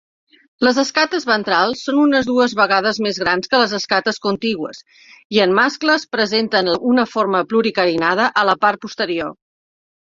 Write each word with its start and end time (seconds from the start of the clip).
Les 0.67 0.77
escates 0.83 1.27
ventrals 1.31 1.83
són 1.89 1.99
unes 2.05 2.29
dues 2.29 2.55
vegades 2.61 3.01
més 3.07 3.21
grans 3.25 3.51
que 3.53 3.61
les 3.65 3.77
escates 3.81 4.21
contigües 4.25 4.81
i, 4.95 5.45
en 5.47 5.55
mascles, 5.61 6.09
presenten 6.17 6.75
una 6.95 7.09
forma 7.15 7.45
pluricarinada 7.53 8.33
a 8.45 8.51
la 8.53 8.59
part 8.67 8.87
posterior. 8.89 9.41